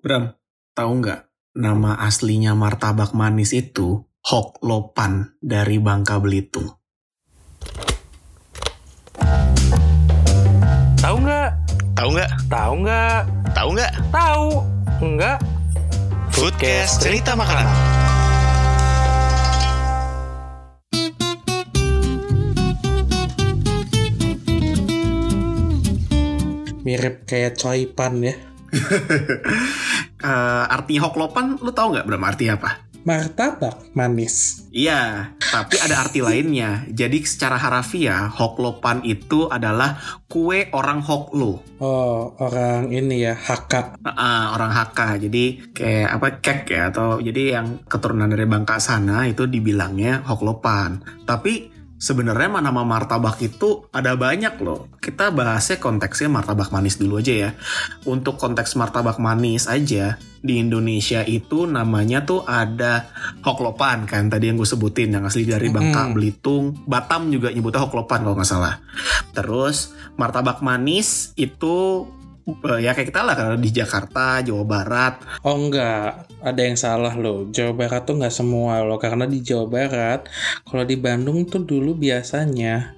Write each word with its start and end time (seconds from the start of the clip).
Bram, 0.00 0.32
tahu 0.72 1.04
nggak 1.04 1.28
nama 1.60 1.92
aslinya 2.08 2.56
martabak 2.56 3.12
manis 3.12 3.52
itu 3.52 4.00
Hok 4.24 4.64
Lopan 4.64 5.36
dari 5.44 5.76
Bangka 5.76 6.16
Belitung. 6.16 6.72
Tahu 11.04 11.16
nggak? 11.20 11.50
Tahu 11.92 12.08
nggak? 12.16 12.30
Tahu 12.48 12.72
nggak? 12.80 13.20
Tahu 13.52 13.68
nggak? 13.76 13.92
Tahu 14.08 14.48
nggak? 15.04 15.36
Foodcast 16.32 17.04
cerita 17.04 17.36
makanan. 17.36 17.68
Mirip 26.88 27.28
kayak 27.28 27.60
coipan 27.60 28.24
ya. 28.24 28.34
Eh, 30.20 30.64
artinya 30.68 31.08
Hok 31.08 31.16
Lopan, 31.16 31.46
lu 31.60 31.72
tahu 31.72 31.96
nggak 31.96 32.06
Bram 32.06 32.24
artinya 32.28 32.54
apa? 32.60 32.70
Martabak 33.00 33.96
manis. 33.96 34.68
Iya, 34.68 35.32
tapi 35.40 35.80
ada 35.80 36.04
arti 36.04 36.20
lainnya. 36.26 36.84
Jadi 36.92 37.24
secara 37.24 37.56
harafiah, 37.56 38.28
Hok 38.28 38.60
Lopan 38.60 39.00
itu 39.08 39.48
adalah 39.48 39.96
kue 40.28 40.68
orang 40.76 41.00
Hoklo. 41.00 41.64
Oh, 41.80 42.36
orang 42.36 42.92
ini 42.92 43.24
ya, 43.24 43.32
Haka. 43.32 43.96
Ah, 44.04 44.52
orang 44.52 44.76
Hakka. 44.76 45.16
Jadi 45.16 45.72
kayak 45.72 46.08
apa 46.20 46.26
kek 46.44 46.68
ya 46.68 46.92
atau 46.92 47.24
jadi 47.24 47.56
yang 47.56 47.88
keturunan 47.88 48.28
dari 48.28 48.44
Bangka 48.44 48.76
sana 48.76 49.24
itu 49.24 49.48
dibilangnya 49.48 50.20
Hok 50.28 50.44
Lopan. 50.44 51.00
Tapi 51.24 51.79
sebenarnya 52.00 52.64
nama 52.64 52.82
martabak 52.82 53.36
itu 53.44 53.84
ada 53.92 54.16
banyak 54.16 54.56
loh. 54.64 54.88
Kita 54.98 55.28
bahasnya 55.30 55.76
konteksnya 55.76 56.32
martabak 56.32 56.72
manis 56.72 56.96
dulu 56.96 57.20
aja 57.20 57.34
ya. 57.36 57.50
Untuk 58.08 58.40
konteks 58.40 58.74
martabak 58.80 59.20
manis 59.20 59.68
aja 59.68 60.16
di 60.40 60.56
Indonesia 60.56 61.20
itu 61.20 61.68
namanya 61.68 62.24
tuh 62.24 62.48
ada 62.48 63.12
Hoklopan 63.44 64.08
kan 64.08 64.32
tadi 64.32 64.48
yang 64.48 64.56
gue 64.56 64.64
sebutin 64.64 65.12
yang 65.12 65.28
asli 65.28 65.44
dari 65.44 65.68
Bangka 65.68 66.08
Mm-mm. 66.08 66.16
Belitung 66.16 66.64
Batam 66.88 67.28
juga 67.28 67.52
nyebutnya 67.52 67.84
Hoklopan 67.84 68.24
kalau 68.24 68.36
nggak 68.40 68.48
salah 68.48 68.80
terus 69.36 69.92
martabak 70.16 70.64
manis 70.64 71.36
itu 71.36 72.08
ya 72.82 72.96
kayak 72.96 73.08
kita 73.12 73.20
lah 73.22 73.34
kalau 73.38 73.56
di 73.58 73.70
Jakarta 73.70 74.40
Jawa 74.40 74.64
Barat. 74.66 75.14
Oh 75.46 75.54
enggak, 75.54 76.26
ada 76.40 76.60
yang 76.60 76.76
salah 76.78 77.14
loh. 77.14 77.48
Jawa 77.52 77.76
Barat 77.76 78.02
tuh 78.08 78.16
nggak 78.16 78.34
semua 78.34 78.80
loh, 78.82 78.96
karena 78.96 79.28
di 79.28 79.44
Jawa 79.44 79.66
Barat, 79.68 80.26
kalau 80.64 80.84
di 80.84 80.96
Bandung 80.96 81.44
tuh 81.46 81.62
dulu 81.62 81.96
biasanya, 81.96 82.96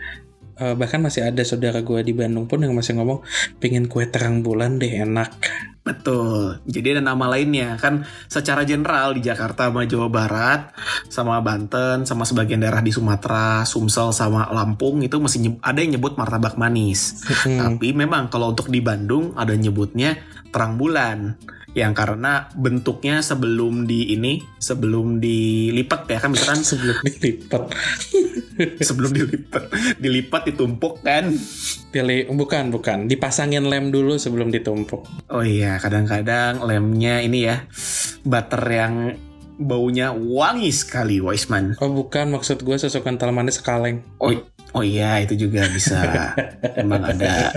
eh, 0.63 0.75
bahkan 0.79 1.03
masih 1.03 1.27
ada 1.27 1.43
saudara 1.43 1.83
gue 1.83 2.01
di 2.07 2.15
Bandung 2.15 2.47
pun 2.47 2.63
yang 2.63 2.79
masih 2.79 2.95
ngomong, 2.95 3.27
pengen 3.59 3.91
kue 3.91 4.07
terang 4.07 4.47
bulan 4.47 4.79
deh 4.79 5.03
enak. 5.03 5.35
betul 5.83 6.63
jadi 6.63 6.95
ada 6.95 7.11
nama 7.11 7.27
lainnya 7.27 7.75
kan 7.75 8.07
secara 8.31 8.63
general 8.63 9.19
di 9.19 9.27
Jakarta 9.27 9.67
sama 9.67 9.83
Jawa 9.83 10.07
Barat 10.07 10.71
sama 11.11 11.43
Banten 11.43 12.07
sama 12.07 12.23
sebagian 12.23 12.63
daerah 12.63 12.79
di 12.79 12.95
Sumatera 12.95 13.67
Sumsel 13.67 14.15
sama 14.15 14.47
Lampung 14.55 15.03
itu 15.03 15.19
masih 15.19 15.59
ada 15.59 15.83
yang 15.83 15.99
nyebut 15.99 16.15
martabak 16.15 16.55
manis 16.55 17.27
Hmm. 17.43 17.59
Tapi 17.59 17.91
memang 17.97 18.31
kalau 18.31 18.55
untuk 18.55 18.71
di 18.71 18.79
Bandung 18.79 19.35
ada 19.35 19.57
nyebutnya 19.57 20.15
terang 20.55 20.79
bulan 20.79 21.35
yang 21.73 21.97
karena 21.97 22.53
bentuknya 22.53 23.25
sebelum 23.25 23.89
di 23.89 24.13
ini 24.13 24.45
sebelum 24.61 25.17
dilipat 25.17 26.05
ya 26.07 26.19
kan 26.21 26.31
misalkan 26.37 26.61
Sebelum 26.61 26.97
dilipat. 27.03 27.73
sebelum 28.89 29.11
dilipat 29.13 29.65
dilipat 29.99 30.43
ditumpuk 30.53 31.01
kan 31.03 31.33
Pilih, 31.93 32.33
bukan, 32.33 32.73
bukan. 32.73 33.05
Dipasangin 33.05 33.69
lem 33.69 33.93
dulu 33.93 34.17
sebelum 34.17 34.49
ditumpuk. 34.49 35.05
oh 35.29 35.45
iya 35.45 35.77
kadang-kadang 35.77 36.65
lemnya 36.65 37.21
ini 37.21 37.45
ya 37.45 37.69
butter 38.25 38.65
yang 38.73 38.95
baunya 39.61 40.11
wangi 40.17 40.73
sekali 40.73 41.21
Weisman 41.21 41.77
Oh 41.79 41.93
bukan, 41.93 42.33
maksud 42.33 42.65
gue 42.65 42.77
susu 42.81 43.05
kental 43.05 43.31
manis 43.31 43.61
kaleng. 43.61 44.01
oh 44.19 44.33
oh 44.73 44.81
iya 44.81 45.21
itu 45.21 45.37
juga 45.37 45.69
bisa 45.69 46.33
emang 46.81 47.05
ada 47.05 47.53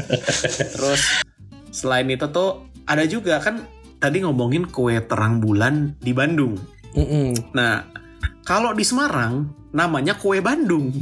terus 0.75 1.23
selain 1.72 2.11
itu 2.11 2.28
tuh 2.28 2.67
ada 2.84 3.07
juga 3.07 3.39
kan 3.39 3.63
tadi 3.97 4.22
ngomongin 4.22 4.67
kue 4.67 5.00
terang 5.07 5.39
bulan 5.39 5.95
di 6.03 6.11
Bandung 6.11 6.59
Mm-mm. 6.95 7.51
Nah, 7.51 7.84
kalau 8.47 8.72
di 8.72 8.88
Semarang 8.88 9.51
namanya 9.75 10.15
kue 10.15 10.39
Bandung. 10.39 10.95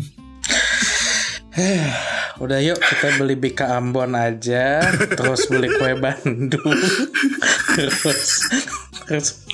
Udah 2.41 2.57
yuk 2.65 2.81
kita 2.81 3.21
beli 3.21 3.37
Bika 3.37 3.77
Ambon 3.77 4.17
aja, 4.17 4.81
terus 5.13 5.45
beli 5.45 5.69
kue 5.69 5.93
Bandung, 5.93 6.77
terus 7.77 8.49
terus 9.05 9.45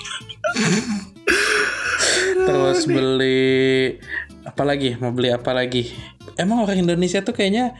terus 2.47 2.80
beli 2.88 4.00
apa 4.47 4.63
lagi? 4.63 4.96
Mau 4.96 5.12
beli 5.12 5.36
apa 5.36 5.51
lagi? 5.51 5.91
Emang 6.40 6.63
orang 6.63 6.88
Indonesia 6.88 7.19
tuh 7.19 7.36
kayaknya 7.36 7.75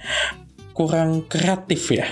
kurang 0.76 1.24
kreatif 1.32 1.96
ya, 1.96 2.04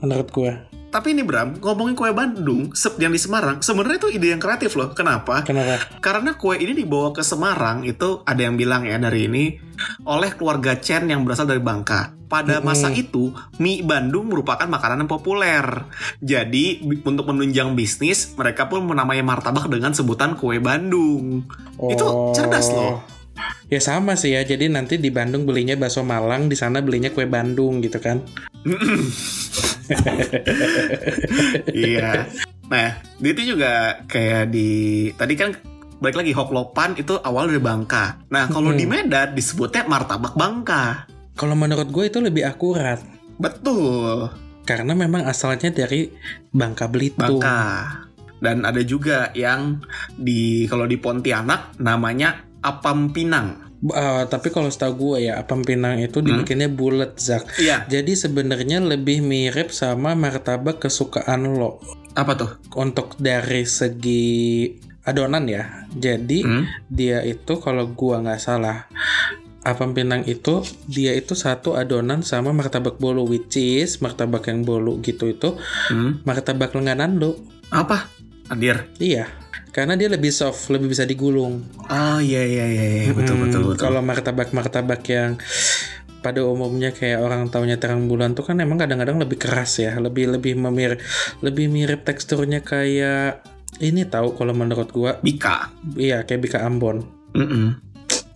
menurut 0.00 0.32
gue. 0.32 0.69
Tapi 0.90 1.14
ini 1.14 1.22
Bram, 1.22 1.54
ngomongin 1.62 1.94
kue 1.94 2.10
Bandung 2.10 2.74
yang 2.98 3.14
di 3.14 3.20
Semarang, 3.22 3.62
sebenarnya 3.62 4.02
itu 4.02 4.08
ide 4.10 4.34
yang 4.34 4.42
kreatif 4.42 4.74
loh. 4.74 4.90
Kenapa? 4.90 5.46
Kenapa? 5.46 5.78
Karena 6.02 6.34
kue 6.34 6.58
ini 6.58 6.74
dibawa 6.74 7.14
ke 7.14 7.22
Semarang 7.22 7.86
itu 7.86 8.26
ada 8.26 8.42
yang 8.42 8.58
bilang 8.58 8.82
ya 8.82 8.98
dari 8.98 9.30
ini 9.30 9.54
oleh 10.02 10.34
keluarga 10.34 10.74
Chen 10.82 11.06
yang 11.06 11.22
berasal 11.22 11.46
dari 11.46 11.62
Bangka. 11.62 12.18
Pada 12.26 12.62
masa 12.62 12.90
Mm-mm. 12.90 13.02
itu, 13.02 13.34
mie 13.58 13.82
Bandung 13.82 14.30
merupakan 14.30 14.66
makanan 14.66 15.06
yang 15.06 15.10
populer. 15.10 15.62
Jadi, 16.22 16.78
untuk 17.02 17.26
menunjang 17.26 17.74
bisnis, 17.74 18.34
mereka 18.38 18.70
pun 18.70 18.86
menamai 18.86 19.18
martabak 19.22 19.66
dengan 19.66 19.94
sebutan 19.94 20.38
kue 20.38 20.62
Bandung. 20.62 21.42
Itu 21.78 22.34
cerdas 22.34 22.70
loh. 22.70 23.02
Ya 23.70 23.78
sama 23.78 24.18
sih 24.18 24.34
ya. 24.34 24.42
Jadi 24.42 24.66
nanti 24.70 24.98
di 24.98 25.10
Bandung 25.14 25.46
belinya 25.46 25.74
bakso 25.78 26.02
Malang, 26.02 26.50
di 26.50 26.54
sana 26.58 26.82
belinya 26.82 27.10
kue 27.10 27.26
Bandung 27.26 27.82
gitu 27.82 27.98
kan. 28.02 28.22
iya. 31.74 32.26
Nah, 32.70 32.88
itu 33.18 33.42
juga 33.42 33.98
kayak 34.06 34.54
di 34.54 35.10
tadi 35.18 35.34
kan 35.34 35.50
balik 36.00 36.16
lagi 36.24 36.32
Hoklopan 36.32 36.96
itu 36.96 37.18
awal 37.20 37.52
dari 37.52 37.60
Bangka. 37.60 38.24
Nah, 38.32 38.48
kalau 38.48 38.72
Hmm. 38.72 38.80
di 38.80 38.86
Medan 38.88 39.36
disebutnya 39.36 39.84
martabak 39.84 40.32
Bangka. 40.34 41.06
Kalau 41.36 41.56
menurut 41.56 41.88
gue 41.88 42.04
itu 42.08 42.18
lebih 42.20 42.44
akurat. 42.48 43.00
Betul, 43.40 44.28
Karena 44.68 44.92
memang 44.92 45.24
asalnya 45.24 45.72
dari 45.72 46.12
Bangka 46.52 46.86
Belitung. 46.86 47.40
Bangka. 47.40 47.60
Dan 48.40 48.64
ada 48.64 48.80
juga 48.84 49.32
yang 49.36 49.80
di 50.14 50.64
kalau 50.68 50.84
di 50.88 50.96
Pontianak 51.00 51.80
namanya 51.80 52.44
apam 52.60 53.10
pinang. 53.10 53.69
Uh, 53.82 54.28
tapi 54.28 54.48
kalau 54.48 54.68
setahu 54.68 54.92
gue 54.94 55.24
ya, 55.24 55.40
apam 55.40 55.60
pinang 55.60 55.96
itu 55.96 56.20
dibikinnya 56.20 56.68
bulat, 56.68 57.16
Zak. 57.16 57.56
Iya, 57.56 57.88
Jadi 57.88 58.12
sebenarnya 58.12 58.76
lebih 58.78 59.20
mirip 59.20 59.72
sama 59.72 60.12
martabak 60.12 60.80
kesukaan 60.80 61.48
lo. 61.50 61.80
apa 62.10 62.34
tuh? 62.34 62.50
Untuk 62.74 63.16
dari 63.16 63.64
segi 63.64 64.66
adonan 65.02 65.46
ya. 65.46 65.86
Jadi 65.88 66.42
Hmm? 66.42 66.68
dia 66.86 67.22
itu 67.22 67.56
kalau 67.56 67.88
gua 67.88 68.20
nggak 68.20 68.36
salah, 68.38 68.84
apam 69.60 69.92
pinang 69.92 70.24
itu 70.24 70.60
dia 70.84 71.12
itu 71.12 71.32
satu 71.32 71.72
adonan 71.72 72.20
sama 72.20 72.50
martabak 72.50 72.96
bolu, 72.96 73.24
which 73.24 73.56
is 73.56 73.96
martabak 73.98 74.44
yang 74.44 74.60
bolu 74.60 75.00
gitu 75.00 75.24
itu 75.26 75.56
Hmm? 75.88 76.20
martabak 76.22 76.74
lenganan 76.74 77.16
lo. 77.16 77.38
Apa? 77.70 78.10
Adir. 78.48 78.90
Iya. 78.98 79.30
Karena 79.70 79.94
dia 79.94 80.10
lebih 80.10 80.34
soft, 80.34 80.70
lebih 80.74 80.90
bisa 80.90 81.06
digulung. 81.06 81.62
Oh 81.86 82.18
iya 82.18 82.42
iya 82.42 82.66
iya, 82.66 82.84
iya. 83.06 83.12
betul 83.14 83.38
Hmm, 83.38 83.44
betul 83.46 83.60
betul. 83.70 83.78
Kalau 83.78 84.00
martabak-martabak 84.02 85.02
yang 85.06 85.38
pada 86.20 86.44
umumnya 86.44 86.92
kayak 86.92 87.24
orang 87.24 87.48
taunya 87.48 87.80
terang 87.80 88.04
bulan 88.04 88.36
tuh 88.36 88.44
kan 88.44 88.60
emang 88.60 88.76
kadang-kadang 88.76 89.16
lebih 89.16 89.40
keras 89.40 89.80
ya, 89.80 89.96
lebih 89.96 90.28
lebih 90.36 90.52
memir 90.58 91.00
lebih 91.40 91.72
mirip 91.72 92.04
teksturnya 92.04 92.60
kayak 92.60 93.40
ini 93.80 94.04
tahu 94.04 94.36
kalau 94.36 94.52
menurut 94.52 94.92
gua 94.92 95.16
Bika. 95.24 95.72
iya 95.96 96.26
kayak 96.28 96.40
bika 96.44 96.60
Ambon. 96.60 97.00
Mm-mm. 97.32 97.78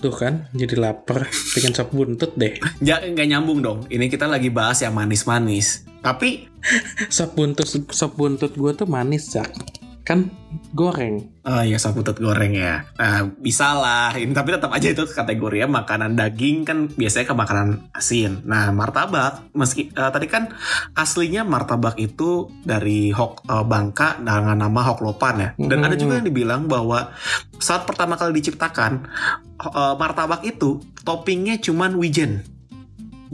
Tuh 0.00 0.12
kan, 0.12 0.52
jadi 0.52 0.76
lapar, 0.76 1.26
pengen 1.56 1.72
sop 1.72 1.90
buntut 1.92 2.36
deh. 2.36 2.56
Ja, 2.86 3.00
nggak 3.00 3.24
nyambung 3.24 3.64
dong. 3.64 3.78
Ini 3.88 4.06
kita 4.12 4.28
lagi 4.28 4.52
bahas 4.52 4.84
yang 4.84 4.92
manis-manis. 4.92 5.88
Tapi 6.04 6.44
Sop 7.16 7.32
buntut 7.36 7.64
sop 7.68 8.12
buntut 8.16 8.52
gua 8.56 8.76
tuh 8.76 8.84
manis, 8.84 9.32
Cak. 9.32 9.83
Kan 10.04 10.28
goreng. 10.76 11.32
Oh 11.48 11.64
iya 11.64 11.80
sop 11.80 11.96
buntut 11.96 12.20
goreng 12.20 12.52
ya. 12.52 12.84
Nah, 13.00 13.24
bisa 13.40 13.72
lah. 13.72 14.12
Ini 14.12 14.36
tapi 14.36 14.52
tetap 14.52 14.68
aja 14.68 14.92
itu 14.92 15.08
kategorinya 15.08 15.80
makanan 15.80 16.12
daging 16.12 16.68
kan 16.68 16.92
biasanya 16.92 17.32
ke 17.32 17.34
makanan 17.34 17.68
asin. 17.96 18.44
Nah, 18.44 18.68
martabak 18.68 19.48
meski 19.56 19.88
eh, 19.90 20.10
tadi 20.12 20.28
kan 20.28 20.52
aslinya 20.92 21.42
martabak 21.48 21.96
itu 21.96 22.52
dari 22.62 23.16
Hok 23.16 23.48
eh, 23.48 23.64
Bangka 23.64 24.20
dengan 24.20 24.60
nama 24.60 24.80
Hoklopan 24.92 25.34
ya. 25.40 25.48
Dan 25.56 25.80
Mhm. 25.80 25.86
ada 25.88 25.96
juga 25.96 26.12
yang 26.20 26.26
dibilang 26.28 26.68
bahwa 26.68 27.08
saat 27.56 27.88
pertama 27.88 28.20
kali 28.20 28.36
diciptakan 28.36 29.08
eh, 29.56 29.94
martabak 29.96 30.44
itu 30.44 30.84
toppingnya 31.00 31.56
cuman 31.64 31.96
wijen. 31.96 32.44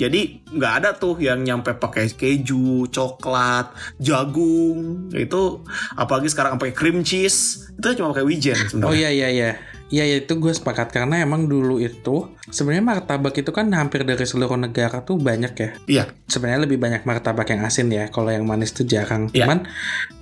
Jadi 0.00 0.48
nggak 0.48 0.72
ada 0.80 0.90
tuh 0.96 1.20
yang 1.20 1.44
nyampe 1.44 1.76
pakai 1.76 2.08
keju, 2.16 2.88
coklat, 2.88 3.68
jagung. 4.00 5.12
Itu 5.12 5.60
apalagi 5.92 6.32
sekarang 6.32 6.56
pakai 6.56 6.72
cream 6.72 7.04
cheese. 7.04 7.68
Itu 7.76 8.00
cuma 8.00 8.16
pakai 8.16 8.24
wijen 8.24 8.56
sebenarnya. 8.56 8.88
Oh 8.88 8.96
iya 8.96 9.12
iya 9.12 9.28
iya. 9.28 9.50
Iya 9.90 10.06
ya 10.06 10.16
itu 10.22 10.38
gue 10.38 10.54
sepakat 10.54 10.94
karena 10.94 11.26
emang 11.26 11.50
dulu 11.50 11.82
itu 11.82 12.30
sebenarnya 12.46 12.86
martabak 12.86 13.34
itu 13.34 13.50
kan 13.50 13.66
hampir 13.74 14.06
dari 14.06 14.22
seluruh 14.22 14.54
negara 14.54 15.02
tuh 15.02 15.18
banyak 15.18 15.52
ya. 15.58 15.70
Iya. 15.90 16.04
Sebenarnya 16.30 16.70
lebih 16.70 16.78
banyak 16.78 17.02
martabak 17.02 17.50
yang 17.50 17.66
asin 17.66 17.90
ya. 17.90 18.06
Kalau 18.14 18.30
yang 18.30 18.46
manis 18.46 18.70
tuh 18.70 18.86
jarang. 18.86 19.26
Iya. 19.34 19.50
Cuman 19.50 19.66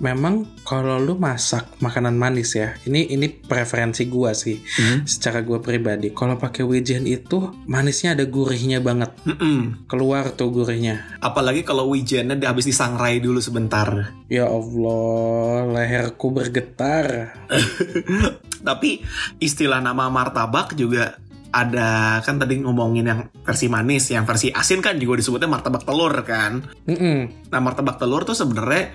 memang 0.01 0.49
kalau 0.65 0.97
lu 0.97 1.21
masak 1.21 1.69
makanan 1.85 2.17
manis 2.17 2.57
ya, 2.57 2.73
ini 2.89 3.13
ini 3.13 3.29
preferensi 3.29 4.09
gue 4.09 4.31
sih. 4.33 4.57
Hmm. 4.57 5.05
Secara 5.05 5.45
gue 5.45 5.61
pribadi, 5.61 6.09
kalau 6.17 6.41
pakai 6.41 6.65
wijen 6.65 7.05
itu 7.05 7.53
manisnya 7.69 8.17
ada 8.17 8.25
gurihnya 8.25 8.81
banget. 8.81 9.13
Mm-mm. 9.29 9.85
Keluar 9.85 10.33
tuh 10.33 10.49
gurihnya. 10.49 11.21
Apalagi 11.21 11.61
kalau 11.61 11.93
wijennya 11.93 12.41
habis 12.41 12.65
disangrai 12.65 13.21
dulu 13.21 13.37
sebentar. 13.37 14.17
Ya 14.25 14.49
Allah, 14.49 15.69
leherku 15.69 16.33
bergetar. 16.33 17.37
Tapi 18.61 19.03
istilah 19.39 19.79
nama 19.79 20.07
martabak 20.11 20.75
juga 20.75 21.17
ada 21.49 22.21
kan 22.21 22.37
tadi 22.37 22.61
ngomongin 22.61 23.05
yang 23.09 23.21
versi 23.41 23.65
manis, 23.65 24.13
yang 24.13 24.25
versi 24.25 24.53
asin 24.53 24.85
kan 24.85 25.01
juga 25.01 25.17
disebutnya 25.17 25.49
martabak 25.49 25.81
telur 25.81 26.13
kan. 26.21 26.61
Mm-mm. 26.85 27.49
Nah 27.49 27.59
martabak 27.59 27.97
telur 27.97 28.21
tuh 28.21 28.37
sebenarnya 28.37 28.93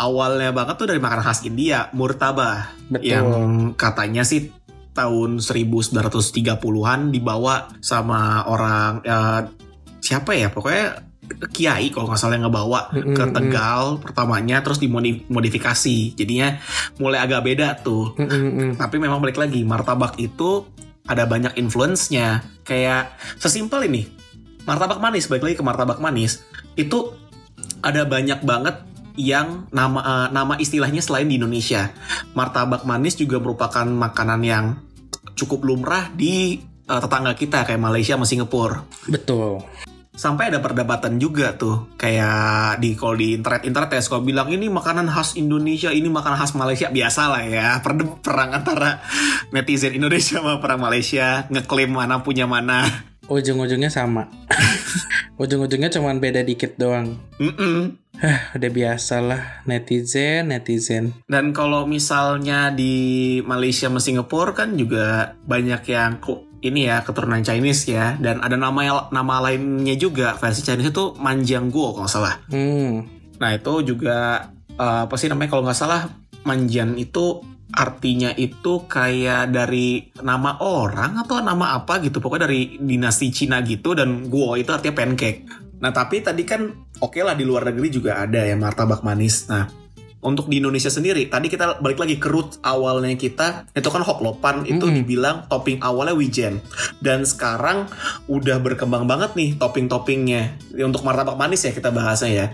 awalnya 0.00 0.56
banget 0.56 0.80
tuh 0.80 0.88
dari 0.88 1.00
makanan 1.00 1.24
khas 1.24 1.44
India, 1.44 1.92
murtabah. 1.92 2.72
Betul. 2.88 3.04
Yang 3.04 3.28
katanya 3.76 4.24
sih 4.24 4.48
tahun 4.92 5.40
1930-an 5.40 7.00
dibawa 7.12 7.68
sama 7.80 8.44
orang 8.48 9.00
eh, 9.04 9.40
siapa 10.00 10.36
ya 10.36 10.52
pokoknya 10.52 11.11
kiai 11.52 11.88
kalau 11.90 12.10
nggak 12.10 12.20
salah 12.20 12.36
yang 12.36 12.48
ngebawa 12.48 12.92
Mm-mm, 12.92 13.16
ke. 13.16 13.24
Tegal 13.32 13.82
pertamanya 14.02 14.60
terus 14.60 14.78
dimodifikasi 14.82 16.16
jadinya 16.16 16.58
mulai 17.00 17.22
agak 17.22 17.42
beda 17.42 17.80
tuh 17.80 18.14
Mm-mm. 18.16 18.76
tapi 18.76 18.96
memang 19.00 19.18
balik 19.22 19.40
lagi 19.40 19.64
martabak 19.64 20.16
itu 20.20 20.66
ada 21.06 21.26
banyak 21.26 21.58
influence-nya 21.58 22.46
kayak 22.62 23.14
sesimpel 23.38 23.82
ini 23.86 24.06
martabak 24.62 25.02
manis 25.02 25.26
balik 25.26 25.50
lagi 25.50 25.56
ke 25.58 25.64
martabak 25.64 25.98
manis 25.98 26.42
itu 26.78 27.14
ada 27.82 28.06
banyak 28.06 28.40
banget 28.46 28.78
yang 29.18 29.68
nama 29.74 30.00
eh, 30.00 30.28
nama 30.32 30.54
istilahnya 30.56 31.04
selain 31.04 31.28
di 31.28 31.36
Indonesia 31.36 31.92
martabak 32.32 32.86
manis 32.88 33.18
juga 33.18 33.42
merupakan 33.42 33.84
makanan 33.84 34.40
yang 34.40 34.64
cukup 35.36 35.66
lumrah 35.66 36.08
di 36.14 36.62
eh, 36.62 37.00
tetangga 37.02 37.34
kita 37.36 37.66
kayak 37.66 37.82
Malaysia 37.82 38.16
sama 38.16 38.24
Singapura 38.24 38.86
Betul. 39.10 39.60
Sampai 40.12 40.52
ada 40.52 40.60
perdebatan 40.60 41.16
juga 41.16 41.56
tuh 41.56 41.88
kayak 41.96 42.78
di 42.84 42.92
kalau 42.92 43.16
di 43.16 43.32
internet 43.32 43.64
internet 43.64 43.96
ya 43.96 44.00
suka 44.04 44.20
bilang 44.20 44.52
ini 44.52 44.68
makanan 44.68 45.08
khas 45.08 45.40
Indonesia 45.40 45.88
ini 45.88 46.12
makanan 46.12 46.36
khas 46.36 46.52
Malaysia 46.52 46.92
biasa 46.92 47.22
lah 47.32 47.42
ya 47.48 47.68
Perde- 47.84 48.20
perang 48.20 48.52
antara 48.52 49.00
netizen 49.56 49.96
Indonesia 49.96 50.44
sama 50.44 50.60
perang 50.60 50.84
Malaysia 50.84 51.48
ngeklaim 51.48 51.92
mana 51.96 52.20
punya 52.20 52.44
mana 52.44 52.84
Ujung-ujungnya 53.32 53.88
sama. 53.88 54.26
Ujung-ujungnya 55.40 55.88
cuman 55.94 56.18
beda 56.18 56.42
dikit 56.42 56.74
doang. 56.74 57.16
Mm-mm. 57.38 57.96
Udah 58.52 58.70
biasa 58.70 59.22
lah 59.22 59.42
netizen, 59.64 60.50
netizen. 60.50 61.16
dan 61.30 61.54
kalau 61.54 61.86
misalnya 61.86 62.74
di 62.74 63.38
Malaysia 63.46 63.88
sama 63.88 64.02
Singapura 64.02 64.52
kan 64.52 64.74
juga 64.74 65.38
banyak 65.46 65.82
yang 65.86 66.18
ini 66.62 66.86
ya 66.86 67.02
keturunan 67.02 67.42
Chinese 67.42 67.90
ya 67.90 68.14
dan 68.22 68.38
ada 68.38 68.54
nama 68.54 69.10
nama 69.10 69.34
lainnya 69.42 69.98
juga 69.98 70.38
versi 70.38 70.62
Chinese 70.62 70.94
itu 70.94 71.18
Manjangguo 71.18 71.92
kalau 71.92 72.06
nggak 72.06 72.14
salah 72.14 72.34
Hmm. 72.48 73.06
Nah 73.42 73.50
itu 73.58 73.82
juga 73.82 74.48
eh, 74.78 75.00
apa 75.04 75.14
sih 75.18 75.26
namanya 75.26 75.50
kalau 75.50 75.66
nggak 75.66 75.78
salah 75.78 76.06
manjan 76.46 76.94
itu 76.94 77.42
artinya 77.72 78.30
itu 78.36 78.84
kayak 78.84 79.48
dari 79.48 80.12
nama 80.20 80.60
orang 80.60 81.24
atau 81.24 81.40
nama 81.40 81.72
apa 81.72 82.04
gitu 82.04 82.20
pokoknya 82.20 82.44
dari 82.46 82.76
dinasti 82.76 83.32
Cina 83.32 83.64
gitu 83.64 83.96
dan 83.96 84.28
guo 84.28 84.54
itu 84.54 84.70
artinya 84.70 84.94
pancake. 84.94 85.48
Nah 85.80 85.90
tapi 85.90 86.22
tadi 86.22 86.44
kan 86.44 86.68
oke 87.00 87.18
lah 87.24 87.34
di 87.34 87.42
luar 87.48 87.72
negeri 87.72 87.88
juga 87.90 88.22
ada 88.22 88.44
ya 88.44 88.54
martabak 88.54 89.00
manis. 89.02 89.48
Nah 89.48 89.81
untuk 90.22 90.46
di 90.46 90.62
Indonesia 90.62 90.88
sendiri 90.88 91.26
tadi 91.26 91.50
kita 91.50 91.82
balik 91.82 91.98
lagi 91.98 92.16
ke 92.16 92.30
root 92.30 92.62
awalnya 92.62 93.18
kita 93.18 93.66
itu 93.74 93.88
kan 93.90 94.02
hoklopan 94.06 94.62
itu 94.64 94.86
Mm-mm. 94.86 94.96
dibilang 95.02 95.36
topping 95.50 95.82
awalnya 95.82 96.14
wijen 96.14 96.62
dan 97.02 97.26
sekarang 97.26 97.90
udah 98.30 98.62
berkembang 98.62 99.04
banget 99.10 99.34
nih 99.34 99.58
topping-toppingnya 99.58 100.64
Ya, 100.72 100.88
untuk 100.88 101.04
martabak 101.04 101.36
manis 101.36 101.66
ya 101.66 101.72
kita 101.74 101.92
bahasnya 101.92 102.30
ya 102.32 102.46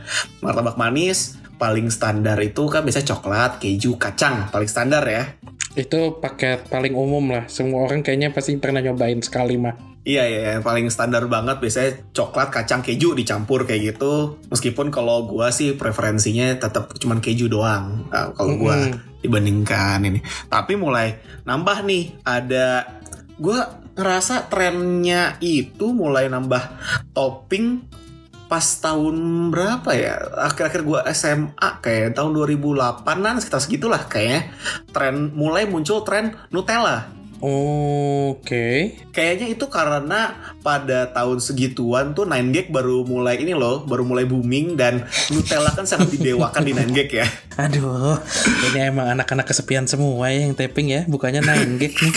martabak 0.43 0.75
manis 0.75 1.39
paling 1.59 1.91
standar 1.91 2.39
itu 2.39 2.71
kan 2.71 2.87
biasanya 2.87 3.19
coklat, 3.19 3.59
keju, 3.59 3.99
kacang 3.99 4.47
paling 4.49 4.71
standar 4.71 5.03
ya. 5.05 5.35
Itu 5.77 6.21
paket 6.23 6.69
paling 6.73 6.95
umum 6.97 7.35
lah. 7.35 7.45
Semua 7.51 7.85
orang 7.85 8.01
kayaknya 8.01 8.33
pasti 8.33 8.57
pernah 8.57 8.81
nyobain 8.81 9.21
sekali 9.21 9.61
mah. 9.61 9.89
Iya 10.09 10.25
ya, 10.25 10.41
yang 10.57 10.65
paling 10.65 10.89
standar 10.89 11.29
banget 11.29 11.61
biasanya 11.61 12.01
coklat, 12.17 12.49
kacang, 12.49 12.81
keju 12.81 13.13
dicampur 13.13 13.69
kayak 13.69 13.93
gitu. 13.93 14.41
Meskipun 14.49 14.89
kalau 14.89 15.29
gua 15.29 15.53
sih 15.53 15.77
preferensinya 15.77 16.57
tetap 16.57 16.97
cuman 16.97 17.21
keju 17.21 17.53
doang. 17.53 18.09
Nah, 18.09 18.33
kalau 18.33 18.57
gua 18.57 18.89
Mm-mm. 18.89 19.21
dibandingkan 19.21 20.01
ini. 20.09 20.25
Tapi 20.49 20.81
mulai 20.81 21.21
nambah 21.45 21.85
nih 21.85 22.25
ada 22.25 22.89
gua 23.37 23.85
ngerasa 23.99 24.49
trennya 24.49 25.37
itu 25.45 25.91
mulai 25.93 26.31
nambah 26.31 26.63
topping 27.13 27.83
pas 28.49 28.65
tahun 28.65 29.49
berapa 29.53 29.91
ya? 29.93 30.17
Akhir-akhir 30.49 30.81
gua 30.83 31.05
SMA 31.13 31.71
kayak 31.85 32.17
tahun 32.17 32.33
2008an 32.33 33.39
sekitar 33.45 33.61
segitulah 33.61 34.03
kayaknya. 34.09 34.51
Tren 34.91 35.37
mulai 35.37 35.69
muncul 35.69 36.01
tren 36.03 36.35
Nutella 36.49 37.18
Oke. 37.39 38.99
Kayaknya 39.15 39.47
itu 39.55 39.67
karena 39.71 40.35
pada 40.63 41.11
tahun 41.15 41.39
segituan 41.39 42.11
tuh 42.11 42.27
9gag 42.27 42.75
baru 42.75 43.07
mulai 43.07 43.39
ini 43.39 43.55
loh, 43.55 43.87
baru 43.87 44.03
mulai 44.03 44.27
booming 44.27 44.75
dan 44.75 45.07
Nutella 45.31 45.71
kan 45.71 45.87
sangat 45.87 46.19
didewakan 46.19 46.67
di 46.67 46.75
9gag 46.75 47.11
ya. 47.15 47.27
Aduh, 47.63 48.19
ini 48.71 48.91
emang 48.91 49.11
anak-anak 49.15 49.51
kesepian 49.51 49.87
semua 49.87 50.31
ya 50.31 50.47
yang 50.47 50.55
taping 50.55 50.91
ya, 50.91 51.07
bukannya 51.07 51.43
9 51.43 51.79
gig 51.79 51.95
nih. 51.95 52.15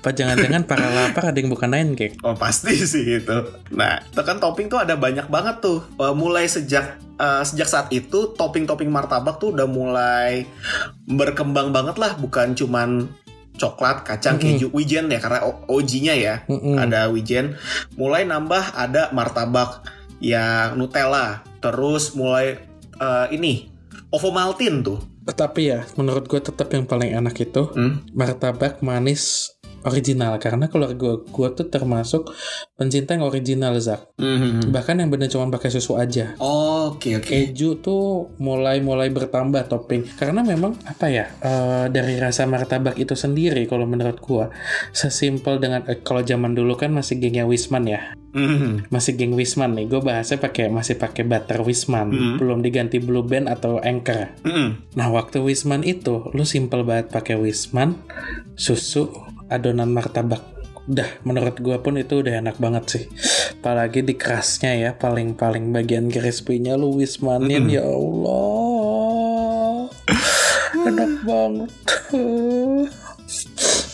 Apa 0.00 0.10
jangan-jangan 0.12 0.62
para 0.64 0.88
lapar 0.88 1.32
ada 1.32 1.38
yang 1.40 1.52
bukan 1.52 1.68
9 1.72 1.96
gig? 1.96 2.12
Oh 2.24 2.36
pasti 2.36 2.76
sih 2.76 3.20
itu. 3.20 3.38
Nah, 3.72 4.00
itu 4.04 4.20
kan 4.24 4.40
topping 4.40 4.68
tuh 4.68 4.80
ada 4.80 4.96
banyak 4.96 5.28
banget 5.28 5.60
tuh. 5.64 5.84
Eh, 5.96 6.14
mulai 6.16 6.48
sejak 6.48 7.00
eh, 7.20 7.42
sejak 7.44 7.68
saat 7.68 7.88
itu 7.92 8.32
topping-topping 8.36 8.88
martabak 8.88 9.40
tuh 9.40 9.52
udah 9.52 9.68
mulai 9.68 10.44
berkembang 11.08 11.72
banget 11.72 11.96
lah, 12.00 12.16
bukan 12.16 12.56
cuman 12.56 13.08
coklat, 13.58 14.06
kacang, 14.06 14.38
Mm-mm. 14.38 14.56
keju, 14.56 14.66
wijen 14.70 15.10
ya 15.10 15.18
karena 15.18 15.42
OG-nya 15.66 16.14
ya. 16.14 16.34
Mm-mm. 16.46 16.78
ada 16.78 17.10
wijen 17.10 17.58
mulai 17.98 18.22
nambah 18.24 18.78
ada 18.78 19.10
martabak 19.10 19.82
yang 20.22 20.78
Nutella 20.78 21.42
terus 21.58 22.14
mulai 22.14 22.62
eh, 22.98 23.26
ini 23.34 23.74
Ovomaltine 24.14 24.80
tuh 24.80 25.00
Tapi 25.28 25.68
ya, 25.68 25.84
menurut 26.00 26.24
gue 26.24 26.40
tetap 26.40 26.72
yang 26.72 26.88
paling 26.88 27.12
enak 27.12 27.36
itu 27.36 27.68
hmm? 27.76 28.16
martabak 28.16 28.80
manis 28.80 29.52
original 29.88 30.36
karena 30.36 30.68
keluarga 30.68 30.96
gue 31.18 31.48
tuh 31.52 31.66
termasuk 31.66 32.28
pencinta 32.74 33.12
yang 33.12 33.24
original 33.24 33.72
Zak. 33.78 34.12
Mhm. 34.14 34.68
Bahkan 34.68 35.00
yang 35.00 35.08
bener 35.08 35.26
cuma 35.26 35.48
pakai 35.48 35.68
susu 35.68 35.96
aja. 35.96 36.36
oke 36.38 37.08
oke 37.16 37.26
Keju 37.26 37.80
tuh 37.80 38.28
mulai-mulai 38.38 39.08
bertambah 39.08 39.66
topping 39.66 40.04
karena 40.14 40.40
memang 40.40 40.76
apa 40.84 41.06
ya 41.06 41.26
eh, 41.38 41.86
dari 41.88 42.16
rasa 42.16 42.44
martabak 42.44 42.96
itu 42.96 43.12
sendiri 43.12 43.64
kalau 43.64 43.84
menurut 43.84 44.18
gua 44.18 44.52
sesimpel 44.90 45.56
dengan 45.56 45.84
eh, 45.84 45.98
kalau 45.98 46.20
zaman 46.20 46.52
dulu 46.52 46.74
kan 46.74 46.90
masih 46.90 47.16
gengnya 47.16 47.44
Wisman 47.44 47.84
ya 47.84 48.12
Mhm. 48.28 48.92
masih 48.92 49.16
geng 49.16 49.32
Wisman 49.32 49.72
nih 49.72 49.88
gue 49.88 50.00
bahasnya 50.00 50.36
pakai 50.36 50.68
masih 50.68 50.94
pakai 50.94 51.24
butter 51.24 51.64
Wisman 51.64 52.08
Hmm. 52.08 52.36
belum 52.36 52.60
diganti 52.60 53.00
Blue 53.00 53.24
Band 53.24 53.48
atau 53.48 53.80
Anchor 53.80 54.36
Mhm. 54.44 54.94
nah 54.94 55.08
waktu 55.08 55.40
Wisman 55.40 55.80
itu 55.80 56.28
lu 56.30 56.44
simpel 56.44 56.84
banget 56.84 57.08
pakai 57.08 57.36
Wisman 57.36 57.96
susu 58.52 59.08
adonan 59.48 59.88
martabak 59.88 60.44
udah 60.84 61.04
menurut 61.20 61.54
gua 61.58 61.78
pun 61.78 61.94
itu 61.94 62.18
udah 62.18 62.40
enak 62.40 62.56
banget 62.56 62.84
sih 62.88 63.02
apalagi 63.54 64.00
di 64.00 64.14
kerasnya 64.14 64.74
ya 64.74 64.90
paling-paling 64.94 65.68
bagian 65.68 66.08
crispy-nya 66.08 66.74
lu 66.74 66.94
Wismanin 66.94 67.62
Mm-mm. 67.62 67.70
ya 67.70 67.82
Allah 67.84 69.86
enak 70.82 71.10
banget 71.22 71.70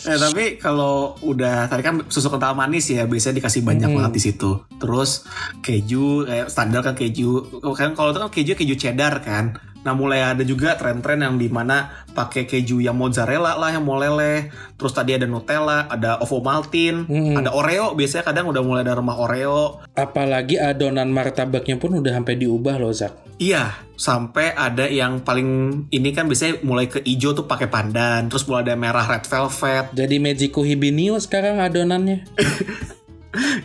Eh, 0.05 0.15
tapi 0.15 0.55
kalau 0.55 1.17
udah 1.19 1.65
tadi 1.65 1.81
kan 1.81 1.97
susu 2.05 2.29
kental 2.29 2.53
manis 2.53 2.87
ya 2.87 3.03
biasanya 3.03 3.41
dikasih 3.41 3.65
banyak 3.65 3.89
Mhm. 3.89 3.95
banget 3.97 4.11
di 4.13 4.21
situ. 4.21 4.49
Terus 4.77 5.25
keju 5.59 6.23
kayak 6.23 6.47
standar 6.47 6.79
kan 6.79 6.93
keju 6.93 7.41
kan 7.73 7.91
kalau 7.91 8.13
itu 8.13 8.19
kan 8.21 8.29
keju 8.29 8.51
keju 8.53 8.75
cheddar 8.77 9.17
kan. 9.19 9.57
Nah 9.85 9.93
mulai 9.93 10.25
ada 10.25 10.41
juga 10.41 10.73
tren-tren 10.73 11.21
yang 11.21 11.37
di 11.37 11.45
mana 11.45 12.03
pakai 12.17 12.49
keju 12.49 12.81
yang 12.81 12.97
mozzarella 12.97 13.53
lah 13.53 13.69
yang 13.69 13.85
moleleh. 13.85 14.49
Terus 14.75 14.91
tadi 14.97 15.13
ada 15.13 15.29
Nutella, 15.29 15.85
ada 15.85 16.17
Ovomaltine, 16.25 17.05
Mm-mm. 17.05 17.37
ada 17.37 17.53
Oreo. 17.53 17.93
Biasanya 17.93 18.33
kadang 18.33 18.49
udah 18.49 18.65
mulai 18.65 18.81
ada 18.81 18.97
rumah 18.97 19.13
Oreo. 19.21 19.85
Apalagi 19.93 20.57
adonan 20.57 21.13
martabaknya 21.13 21.77
pun 21.77 22.01
udah 22.01 22.17
sampai 22.17 22.33
diubah 22.33 22.81
loh, 22.81 22.89
Zak. 22.89 23.13
Iya, 23.37 23.77
sampai 23.99 24.55
ada 24.55 24.87
yang 24.87 25.21
paling 25.21 25.83
ini 25.91 26.09
kan 26.15 26.25
biasanya 26.25 26.63
mulai 26.63 26.87
ke 26.87 27.03
hijau 27.03 27.35
tuh 27.35 27.45
pakai 27.45 27.67
pandan, 27.67 28.31
terus 28.31 28.47
mulai 28.47 28.63
ada 28.65 28.79
merah 28.79 29.05
red 29.05 29.27
velvet. 29.27 29.91
Jadi 29.91 30.15
Magico 30.23 30.63
Hibinio 30.65 31.21
sekarang 31.21 31.61
adonannya. 31.61 32.25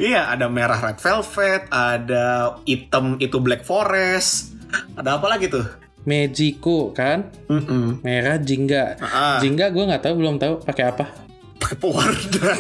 Iya, 0.02 0.34
ada 0.34 0.50
merah 0.50 0.82
red 0.82 0.98
velvet, 0.98 1.70
ada 1.70 2.58
hitam 2.66 3.14
itu 3.22 3.38
black 3.38 3.62
forest. 3.62 4.58
Ada 4.98 5.22
apa 5.22 5.30
lagi 5.30 5.46
tuh? 5.46 5.62
Magico 6.02 6.90
kan, 6.90 7.28
Mm-mm. 7.46 8.00
merah 8.00 8.36
jingga. 8.36 8.96
Ah, 8.98 9.36
Jingga 9.38 9.68
gue 9.68 9.84
nggak 9.84 10.00
tahu 10.00 10.14
belum 10.16 10.36
tahu 10.36 10.54
pakai 10.60 10.84
apa. 10.86 11.04
pakai 11.60 11.76
pewarna. 11.76 12.52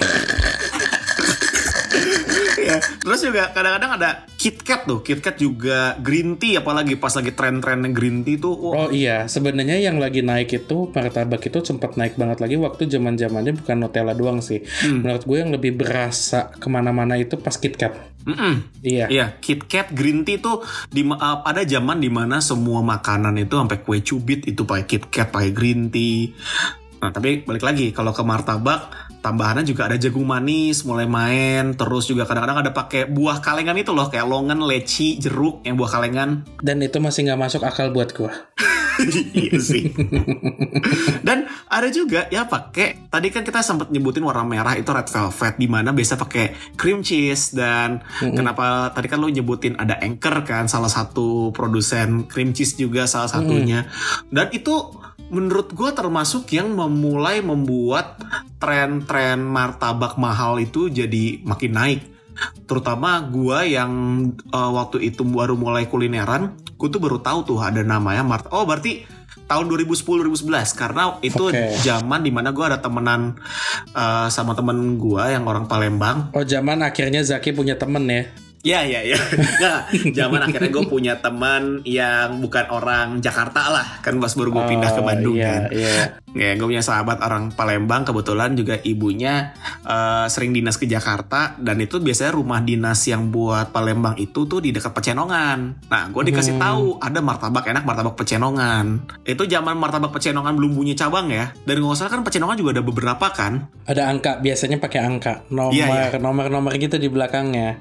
Ya, 2.70 2.78
terus 3.02 3.20
juga 3.26 3.50
kadang-kadang 3.50 3.90
ada 3.98 4.10
KitKat 4.38 4.80
tuh, 4.86 5.00
KitKat 5.02 5.36
juga 5.36 5.98
green 5.98 6.38
tea 6.38 6.62
apalagi 6.62 6.94
pas 6.96 7.12
lagi 7.12 7.34
tren-trennya 7.34 7.90
green 7.90 8.22
tea 8.22 8.38
tuh. 8.38 8.54
wah, 8.54 8.86
Oh 8.86 8.88
iya, 8.88 9.26
sebenarnya 9.26 9.82
yang 9.82 9.98
lagi 9.98 10.22
naik 10.22 10.64
itu 10.64 10.88
martabak 10.94 11.42
itu 11.44 11.58
sempat 11.66 11.98
naik 11.98 12.16
banget 12.16 12.38
lagi 12.40 12.56
waktu 12.56 12.86
zaman 12.86 13.18
zamannya 13.18 13.58
bukan 13.58 13.76
Nutella 13.82 14.14
doang 14.14 14.40
sih. 14.40 14.62
Hmm. 14.86 15.02
Menurut 15.02 15.26
gue 15.26 15.36
yang 15.36 15.50
lebih 15.52 15.76
berasa 15.76 16.54
ke 16.54 16.68
mana-mana 16.70 17.18
itu 17.18 17.36
pas 17.36 17.52
KitKat. 17.58 18.24
mm-mm. 18.24 18.54
Iya. 18.84 19.06
Iya, 19.10 19.26
KitKat 19.40 19.92
green 19.92 20.24
tea 20.24 20.38
tuh 20.40 20.62
di 20.88 21.02
uh, 21.04 21.42
ada 21.42 21.64
zaman 21.66 21.98
di 22.00 22.08
mana 22.12 22.38
semua 22.38 22.80
makanan 22.84 23.36
itu 23.40 23.56
sampai 23.56 23.80
kue 23.82 23.98
cubit 24.00 24.46
itu 24.46 24.62
pakai 24.64 24.84
KitKat, 24.86 25.28
pakai 25.34 25.52
green 25.52 25.90
tea. 25.90 26.32
Nah, 27.00 27.10
tapi 27.10 27.40
balik 27.48 27.64
lagi 27.64 27.96
kalau 27.96 28.12
ke 28.12 28.20
martabak 28.20 29.09
tambahannya 29.20 29.64
juga 29.68 29.86
ada 29.88 29.96
jagung 30.00 30.24
manis 30.24 30.82
mulai 30.88 31.04
main, 31.04 31.76
terus 31.76 32.08
juga 32.08 32.24
kadang-kadang 32.24 32.64
ada 32.64 32.72
pakai 32.72 33.06
buah 33.08 33.44
kalengan 33.44 33.76
itu 33.76 33.92
loh 33.92 34.08
kayak 34.08 34.26
longan, 34.26 34.60
leci, 34.64 35.20
jeruk 35.20 35.60
yang 35.64 35.76
buah 35.76 36.00
kalengan. 36.00 36.44
Dan 36.60 36.80
itu 36.80 36.98
masih 36.98 37.28
nggak 37.28 37.40
masuk 37.40 37.62
akal 37.64 37.92
buat 37.92 38.12
gue. 38.16 38.32
iya 39.36 39.56
sih. 39.60 39.92
Dan 41.26 41.48
ada 41.68 41.88
juga 41.88 42.28
ya 42.28 42.44
pakai 42.44 43.08
tadi 43.08 43.28
kan 43.32 43.42
kita 43.46 43.64
sempat 43.64 43.88
nyebutin 43.88 44.24
warna 44.24 44.44
merah 44.44 44.76
itu 44.76 44.90
red 44.90 45.08
velvet 45.08 45.54
di 45.56 45.68
mana 45.70 45.94
biasa 45.94 46.20
pakai 46.20 46.76
cream 46.76 47.00
cheese 47.00 47.56
dan 47.56 48.04
kenapa 48.20 48.92
tadi 48.92 49.06
kan 49.08 49.20
lo 49.20 49.28
nyebutin 49.30 49.76
ada 49.80 49.96
Anchor 50.00 50.44
kan 50.44 50.68
salah 50.68 50.90
satu 50.90 51.52
produsen 51.54 52.28
cream 52.28 52.52
cheese 52.52 52.76
juga 52.76 53.08
salah 53.08 53.30
satunya. 53.30 53.88
Dan 54.28 54.52
itu 54.52 54.74
menurut 55.30 55.72
gue 55.72 55.90
termasuk 55.94 56.50
yang 56.52 56.74
memulai 56.74 57.40
membuat 57.40 58.18
tren-tren 58.58 59.40
martabak 59.40 60.18
mahal 60.18 60.58
itu 60.58 60.90
jadi 60.90 61.40
makin 61.46 61.72
naik 61.72 62.00
terutama 62.64 63.20
gua 63.28 63.66
yang 63.66 63.90
uh, 64.54 64.70
waktu 64.72 65.12
itu 65.12 65.26
baru 65.26 65.58
mulai 65.58 65.90
kulineran, 65.90 66.56
gue 66.78 66.88
tuh 66.88 67.02
baru 67.02 67.20
tahu 67.20 67.44
tuh 67.44 67.58
ada 67.60 67.82
namanya 67.82 68.22
Mart. 68.24 68.48
Oh 68.54 68.64
berarti 68.64 69.04
tahun 69.50 69.66
2010 69.66 70.30
2011 70.30 70.78
karena 70.78 71.18
itu 71.26 71.50
Oke. 71.50 71.74
zaman 71.82 72.22
di 72.22 72.30
mana 72.30 72.54
gua 72.54 72.70
ada 72.74 72.78
temenan 72.78 73.34
uh, 73.92 74.30
sama 74.30 74.54
temen 74.54 74.96
gua 74.96 75.28
yang 75.34 75.44
orang 75.44 75.66
Palembang. 75.66 76.30
Oh 76.32 76.46
zaman 76.46 76.86
akhirnya 76.86 77.20
Zaki 77.26 77.52
punya 77.52 77.76
temen 77.76 78.06
ya. 78.06 78.30
Ya 78.60 78.84
ya 78.84 79.00
ya. 79.00 79.16
Nah, 79.60 79.84
zaman 80.10 80.40
akhirnya 80.42 80.68
gue 80.68 80.84
punya 80.84 81.14
teman 81.16 81.80
yang 81.82 82.40
bukan 82.40 82.68
orang 82.68 83.20
Jakarta 83.20 83.68
lah, 83.68 84.00
kan 84.00 84.16
pas 84.16 84.32
baru 84.32 84.50
gue 84.50 84.64
pindah 84.66 84.90
ke 84.90 85.00
Oh, 85.00 85.04
Bandung 85.04 85.36
iya, 85.36 85.48
kan. 85.48 85.62
Iya. 85.70 85.96
Ya, 86.30 86.50
gue 86.54 86.62
punya 86.64 86.80
sahabat 86.80 87.18
orang 87.20 87.50
Palembang 87.50 88.04
kebetulan 88.04 88.54
juga 88.54 88.78
ibunya 88.80 89.52
eh, 89.82 90.26
sering 90.26 90.52
dinas 90.52 90.76
ke 90.76 90.84
Jakarta 90.84 91.56
dan 91.56 91.76
itu 91.78 91.98
biasanya 91.98 92.32
rumah 92.32 92.60
dinas 92.60 93.00
yang 93.02 93.28
buat 93.28 93.68
Palembang 93.70 94.14
itu 94.16 94.44
tuh 94.44 94.60
di 94.60 94.70
dekat 94.70 94.92
Pecenongan. 94.92 95.88
Nah, 95.88 96.02
gue 96.08 96.22
dikasih 96.26 96.52
Hmm. 96.52 96.62
tahu 96.62 96.84
ada 96.98 97.20
martabak 97.20 97.64
enak 97.66 97.82
martabak 97.82 98.14
Pecenongan. 98.14 99.02
Itu 99.22 99.44
zaman 99.44 99.74
martabak 99.74 100.10
Pecenongan 100.10 100.52
belum 100.54 100.72
punya 100.72 100.94
cabang 100.94 101.28
ya. 101.28 101.52
Dan 101.60 101.80
nggak 101.80 101.94
usah 101.94 102.08
kan 102.08 102.20
Pecenongan 102.20 102.56
juga 102.56 102.76
ada 102.76 102.82
beberapa 102.82 103.26
kan. 103.30 103.66
Ada 103.84 104.06
angka 104.06 104.38
biasanya 104.38 104.76
pakai 104.76 105.00
angka 105.00 105.44
nomor 105.48 105.72
Iya, 105.72 106.14
nomor 106.16 106.46
nomor 106.46 106.72
gitu 106.76 106.96
di 106.96 107.08
belakangnya. 107.08 107.80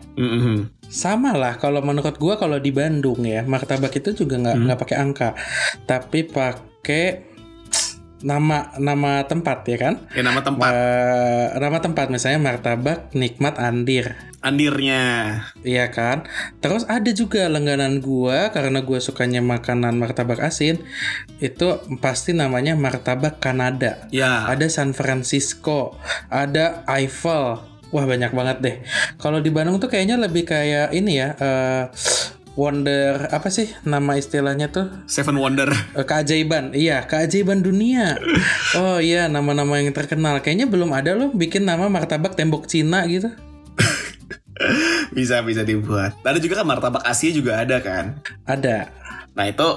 Sama 0.85 1.37
lah 1.37 1.55
kalau 1.55 1.85
menurut 1.85 2.17
gua 2.17 2.35
kalau 2.35 2.57
di 2.57 2.73
Bandung 2.73 3.21
ya 3.21 3.45
martabak 3.45 3.93
itu 3.93 4.15
juga 4.15 4.41
nggak 4.41 4.55
Hmm. 4.57 4.65
nggak 4.65 4.79
pakai 4.81 4.97
angka, 4.97 5.29
tapi 5.85 6.25
pakai 6.25 7.29
nama 8.19 8.75
nama 8.75 9.23
tempat 9.23 9.63
ya 9.63 9.77
kan? 9.79 9.95
Ya 10.11 10.25
nama 10.25 10.43
tempat 10.43 10.67
Eh, 10.67 11.47
nama 11.55 11.77
tempat 11.79 12.09
misalnya 12.09 12.41
martabak 12.41 13.13
nikmat 13.13 13.55
Andir. 13.55 14.17
andirnya. 14.39 15.03
Iya 15.61 15.91
kan? 15.91 16.23
Terus 16.57 16.87
ada 16.87 17.11
juga 17.11 17.51
langganan 17.51 17.99
gua 17.99 18.49
karena 18.49 18.79
gua 18.81 18.97
sukanya 18.97 19.43
makanan 19.43 19.99
martabak 19.99 20.39
asin, 20.39 20.79
itu 21.37 21.67
pasti 21.99 22.31
namanya 22.31 22.71
martabak 22.73 23.37
Kanada. 23.37 24.07
Ya. 24.09 24.47
Ada 24.47 24.71
San 24.71 24.91
Francisco, 24.91 25.99
ada 26.27 26.87
Eiffel. 26.87 27.68
Wah, 27.89 28.05
banyak 28.05 28.31
banget 28.33 28.57
deh. 28.61 28.75
Kalau 29.17 29.41
di 29.41 29.49
Bandung 29.49 29.81
tuh 29.81 29.89
kayaknya 29.89 30.21
lebih 30.21 30.45
kayak 30.45 30.93
ini 30.93 31.17
ya, 31.17 31.33
eh, 31.41 31.83
wonder 32.59 33.31
apa 33.31 33.47
sih 33.47 33.71
nama 33.87 34.19
istilahnya 34.19 34.69
tuh? 34.69 35.07
Seven 35.09 35.39
Wonder. 35.39 35.71
Eh, 35.95 36.05
keajaiban. 36.05 36.75
Iya, 36.75 37.07
keajaiban 37.07 37.63
dunia. 37.63 38.19
Oh 38.77 38.99
iya, 38.99 39.31
nama-nama 39.31 39.79
yang 39.79 39.95
terkenal. 39.95 40.43
Kayaknya 40.43 40.67
belum 40.67 40.91
ada 40.91 41.15
loh 41.15 41.31
bikin 41.33 41.65
nama 41.65 41.87
martabak 41.87 42.35
tembok 42.35 42.67
Cina 42.69 43.07
gitu. 43.07 43.31
bisa 45.17 45.41
bisa 45.41 45.63
dibuat. 45.63 46.19
Ada 46.21 46.37
juga 46.37 46.61
kan 46.61 46.67
martabak 46.67 47.03
Asia 47.07 47.31
juga 47.31 47.63
ada 47.63 47.79
kan. 47.79 48.19
Ada. 48.43 48.91
Nah 49.33 49.45
itu 49.47 49.67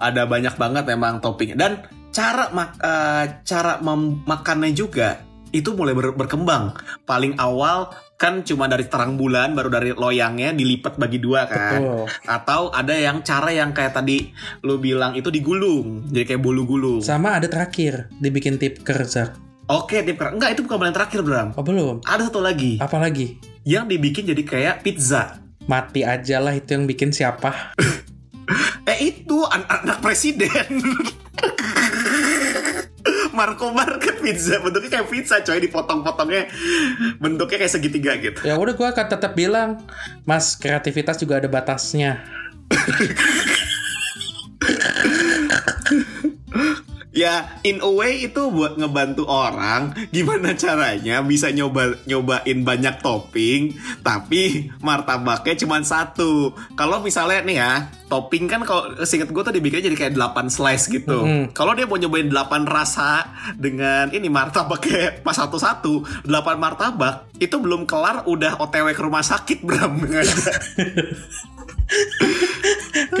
ada 0.00 0.24
banyak 0.24 0.56
banget 0.56 0.84
memang 0.88 1.20
topping 1.20 1.54
dan 1.60 1.84
cara 2.10 2.50
mak 2.50 2.80
eh, 2.80 3.24
cara 3.46 3.78
memakannya 3.84 4.72
juga 4.74 5.29
itu 5.50 5.72
mulai 5.72 5.92
ber- 5.92 6.14
berkembang. 6.14 6.74
Paling 7.02 7.36
awal 7.36 7.90
kan 8.14 8.40
cuma 8.40 8.64
dari 8.64 8.84
terang 8.84 9.14
bulan 9.14 9.52
baru 9.52 9.68
dari 9.68 9.90
loyangnya 9.90 10.50
dilipat 10.50 10.94
bagi 10.94 11.18
dua 11.18 11.44
kan. 11.44 11.80
Betul. 11.80 12.04
Atau 12.24 12.60
ada 12.70 12.92
yang 12.92 13.20
cara 13.20 13.50
yang 13.50 13.70
kayak 13.70 13.92
tadi 13.92 14.30
lu 14.60 14.76
bilang 14.76 15.12
itu 15.12 15.28
digulung, 15.28 16.06
jadi 16.06 16.24
kayak 16.26 16.40
bulu 16.40 16.62
gulung. 16.64 17.00
Sama 17.00 17.36
ada 17.36 17.46
terakhir 17.46 18.08
dibikin 18.14 18.56
tip 18.56 18.80
kerja. 18.80 19.34
Oke, 19.66 20.02
tip 20.02 20.16
ker- 20.16 20.32
enggak 20.32 20.54
itu 20.54 20.62
bukan 20.62 20.78
paling 20.80 20.92
terakhir 20.92 21.20
Bram. 21.20 21.54
Oh 21.54 21.62
belum. 21.62 22.02
Ada 22.02 22.26
satu 22.26 22.38
lagi 22.38 22.78
Apa 22.78 22.98
lagi? 22.98 23.38
yang 23.62 23.86
dibikin 23.86 24.24
jadi 24.24 24.42
kayak 24.42 24.76
pizza. 24.80 25.38
Mati 25.64 26.02
aja 26.02 26.40
lah 26.40 26.50
itu 26.52 26.72
yang 26.72 26.84
bikin 26.84 27.10
siapa? 27.10 27.50
Eh 28.82 29.14
itu 29.14 29.46
an- 29.46 29.62
anak 29.62 30.02
presiden. 30.02 30.66
Marco 33.40 33.72
Market 33.72 34.20
pizza 34.20 34.60
bentuknya 34.60 35.00
kayak 35.00 35.08
pizza 35.08 35.40
coy 35.40 35.58
dipotong-potongnya 35.64 36.52
bentuknya 37.16 37.56
kayak 37.64 37.72
segitiga 37.72 38.12
gitu. 38.20 38.44
Ya 38.44 38.60
udah 38.60 38.76
gua 38.76 38.92
akan 38.92 39.06
tetap 39.08 39.32
bilang, 39.32 39.80
Mas 40.28 40.60
kreativitas 40.60 41.16
juga 41.16 41.40
ada 41.40 41.48
batasnya. 41.48 42.20
Ya 47.20 47.60
in 47.68 47.84
a 47.84 47.90
way 47.92 48.24
itu 48.24 48.48
buat 48.48 48.80
ngebantu 48.80 49.28
orang 49.28 49.92
gimana 50.08 50.56
caranya 50.56 51.20
bisa 51.20 51.52
nyoba 51.52 52.00
nyobain 52.08 52.64
banyak 52.64 53.04
topping 53.04 53.76
tapi 54.00 54.72
martabaknya 54.80 55.52
cuma 55.60 55.84
satu. 55.84 56.56
Kalau 56.72 57.04
misalnya 57.04 57.44
nih 57.44 57.56
ya 57.60 57.92
topping 58.08 58.48
kan 58.48 58.64
kalau 58.64 58.96
singkat 59.04 59.28
gue 59.28 59.42
tuh 59.44 59.52
dibikin 59.52 59.84
jadi 59.84 59.96
kayak 59.96 60.16
8 60.16 60.48
slice 60.48 60.88
gitu. 60.88 61.20
Mm. 61.20 61.44
Kalau 61.52 61.76
dia 61.76 61.84
mau 61.84 62.00
nyobain 62.00 62.32
8 62.32 62.64
rasa 62.64 63.28
dengan 63.60 64.08
ini 64.16 64.32
martabaknya 64.32 65.20
pas 65.20 65.36
satu-satu 65.36 66.24
8 66.24 66.32
martabak 66.56 67.28
itu 67.36 67.60
belum 67.60 67.84
kelar 67.84 68.24
udah 68.24 68.64
OTW 68.64 68.96
ke 68.96 69.02
rumah 69.04 69.20
sakit 69.20 69.60
Bram. 69.60 70.00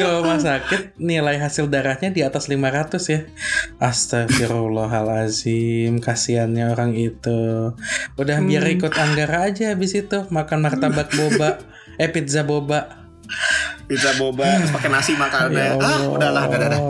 Ke 0.00 0.08
rumah 0.20 0.40
sakit 0.40 0.96
nilai 0.96 1.36
hasil 1.36 1.68
darahnya 1.68 2.08
di 2.08 2.24
atas 2.24 2.48
500 2.48 3.12
ya. 3.12 3.28
Astagfirullahalazim, 3.76 6.00
kasihannya 6.00 6.72
orang 6.72 6.96
itu. 6.96 7.76
Udah 8.16 8.40
biar 8.40 8.64
ikut 8.72 8.96
Anggara 8.96 9.52
aja 9.52 9.76
habis 9.76 9.92
itu 9.92 10.24
makan 10.32 10.64
martabak 10.64 11.12
boba, 11.12 11.60
eh 12.00 12.08
pizza 12.08 12.40
boba. 12.40 13.04
Pizza 13.90 14.14
boba 14.14 14.46
terus 14.62 14.70
pakai 14.70 14.86
nasi 14.86 15.18
makannya. 15.18 15.74
Ya 15.74 15.82
ah, 15.82 16.06
udahlah, 16.06 16.46
udah, 16.46 16.58
udah. 16.70 16.80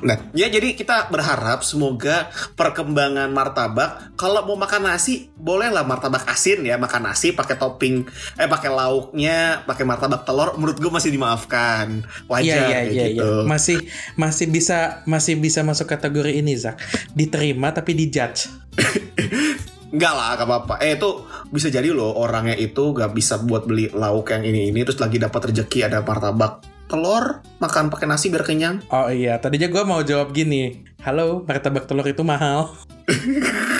Nah, 0.00 0.16
ya 0.32 0.48
jadi 0.48 0.72
kita 0.72 1.12
berharap 1.12 1.60
semoga 1.60 2.32
perkembangan 2.56 3.28
martabak 3.28 4.16
kalau 4.16 4.48
mau 4.48 4.56
makan 4.56 4.88
nasi 4.88 5.28
bolehlah 5.36 5.84
martabak 5.84 6.24
asin 6.24 6.64
ya 6.64 6.80
makan 6.80 7.12
nasi 7.12 7.36
pakai 7.36 7.60
topping 7.60 8.08
eh 8.40 8.48
pakai 8.48 8.72
lauknya 8.72 9.60
pakai 9.68 9.84
martabak 9.84 10.24
telur 10.24 10.56
menurut 10.56 10.80
gue 10.80 10.88
masih 10.88 11.12
dimaafkan 11.12 12.08
wajar 12.24 12.48
Iya 12.48 12.56
iya 12.56 12.68
kayak 12.72 12.92
iya 12.96 13.06
gitu. 13.12 13.28
iya. 13.28 13.44
Masih 13.44 13.78
masih 14.16 14.46
bisa 14.48 15.04
masih 15.04 15.36
bisa 15.36 15.60
masuk 15.60 15.84
kategori 15.84 16.32
ini 16.32 16.56
Zak. 16.56 16.80
Diterima 17.12 17.76
tapi 17.76 17.92
dijudge. 17.92 18.48
Enggak 19.92 20.12
lah, 20.12 20.36
gak 20.36 20.44
apa-apa. 20.44 20.74
Eh 20.84 21.00
itu 21.00 21.10
bisa 21.48 21.72
jadi 21.72 21.88
loh 21.92 22.12
orangnya 22.12 22.56
itu 22.56 22.92
gak 22.92 23.16
bisa 23.16 23.40
buat 23.40 23.64
beli 23.64 23.88
lauk 23.92 24.28
yang 24.32 24.44
ini 24.44 24.68
ini 24.68 24.84
terus 24.84 25.00
lagi 25.00 25.16
dapat 25.16 25.52
rezeki 25.52 25.88
ada 25.88 26.04
martabak 26.04 26.60
telur 26.88 27.44
makan 27.60 27.92
pakai 27.92 28.08
nasi 28.08 28.32
biar 28.32 28.48
kenyang. 28.48 28.80
Oh 28.88 29.12
iya, 29.12 29.36
tadinya 29.36 29.68
gue 29.68 29.82
mau 29.84 30.00
jawab 30.00 30.32
gini. 30.32 30.88
Halo, 31.04 31.44
martabak 31.44 31.84
telur 31.84 32.08
itu 32.08 32.24
mahal. 32.24 32.72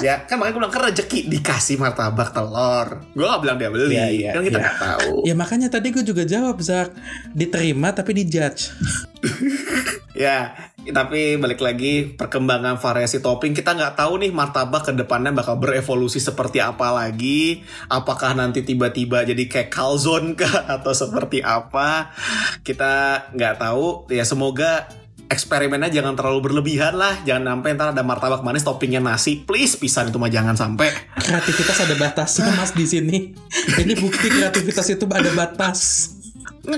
Ya 0.00 0.24
kan 0.24 0.40
makanya 0.40 0.56
gue 0.56 0.60
bilang 0.64 0.72
kan 0.72 0.82
rezeki 0.88 1.18
dikasih 1.28 1.76
martabak 1.76 2.32
telur. 2.32 3.04
Gue 3.12 3.26
gak 3.28 3.42
bilang 3.44 3.56
dia 3.60 3.68
beli, 3.68 3.92
Iya, 3.92 4.06
iya, 4.08 4.30
kan 4.32 4.42
kita 4.46 4.56
iya. 4.56 4.64
nggak 4.64 4.78
tahu. 4.80 5.12
Ya 5.28 5.34
makanya 5.36 5.68
tadi 5.68 5.92
gue 5.92 6.04
juga 6.06 6.24
jawab 6.24 6.56
Zak. 6.64 6.96
Diterima 7.36 7.92
tapi 7.92 8.16
dijudge. 8.16 8.72
Ya, 10.10 10.52
tapi 10.88 11.36
balik 11.36 11.60
lagi 11.60 12.16
perkembangan 12.16 12.80
variasi 12.80 13.20
topping 13.20 13.52
kita 13.52 13.76
nggak 13.76 14.00
tahu 14.00 14.24
nih 14.24 14.32
martabak 14.32 14.88
ke 14.88 14.92
depannya 14.96 15.28
bakal 15.36 15.60
berevolusi 15.60 16.16
seperti 16.16 16.64
apa 16.64 16.88
lagi. 16.88 17.60
Apakah 17.92 18.32
nanti 18.32 18.64
tiba-tiba 18.64 19.28
jadi 19.28 19.44
kayak 19.44 19.68
calzone 19.68 20.32
kah 20.40 20.64
atau 20.80 20.96
seperti 20.96 21.44
apa? 21.44 22.16
Kita 22.64 23.26
nggak 23.36 23.54
tahu. 23.60 24.08
Ya 24.08 24.24
semoga 24.24 24.88
eksperimennya 25.30 25.92
jangan 25.92 26.16
terlalu 26.16 26.50
berlebihan 26.50 26.96
lah. 26.96 27.20
Jangan 27.28 27.60
sampai 27.60 27.76
ntar 27.76 27.92
ada 27.92 28.02
martabak 28.02 28.40
manis 28.40 28.64
toppingnya 28.64 29.04
nasi. 29.04 29.44
Please 29.44 29.76
pisan 29.76 30.08
itu 30.08 30.16
mah 30.16 30.32
jangan 30.32 30.56
sampai. 30.56 30.90
Kreativitas 31.20 31.76
ada 31.84 31.94
batasnya 32.00 32.50
Mas 32.56 32.72
di 32.72 32.88
sini. 32.88 33.18
Ini 33.76 33.92
bukti 34.00 34.26
kreativitas 34.32 34.88
itu 34.90 35.04
ada 35.06 35.30
batas. 35.36 36.19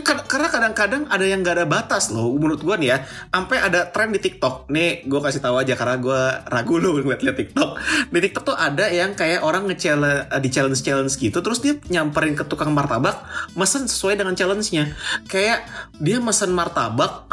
Karena 0.00 0.48
kadang-kadang 0.48 1.04
ada 1.12 1.20
yang 1.20 1.44
gak 1.44 1.60
ada 1.60 1.66
batas 1.68 2.08
loh 2.08 2.32
menurut 2.32 2.64
gue 2.64 2.76
nih 2.80 2.88
ya. 2.88 2.98
Sampai 3.28 3.60
ada 3.60 3.92
tren 3.92 4.08
di 4.08 4.20
TikTok. 4.22 4.72
Nih 4.72 5.04
gue 5.04 5.20
kasih 5.20 5.44
tahu 5.44 5.60
aja 5.60 5.76
karena 5.76 6.00
gue 6.00 6.20
ragu 6.48 6.80
loh 6.80 6.96
ngeliat-liat 7.04 7.36
TikTok. 7.36 7.70
Di 8.08 8.18
TikTok 8.24 8.42
tuh 8.48 8.56
ada 8.56 8.88
yang 8.88 9.12
kayak 9.12 9.44
orang 9.44 9.68
nge-challenge 9.68 10.32
di 10.40 10.48
challenge-challenge 10.48 11.14
gitu 11.20 11.38
terus 11.44 11.60
dia 11.60 11.76
nyamperin 11.92 12.32
ke 12.32 12.48
tukang 12.48 12.72
martabak 12.72 13.20
mesen 13.52 13.84
sesuai 13.84 14.16
dengan 14.16 14.32
challenge-nya. 14.32 14.96
Kayak 15.28 15.68
dia 16.00 16.16
mesen 16.22 16.56
martabak 16.56 17.28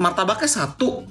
martabaknya 0.00 0.48
satu 0.48 1.04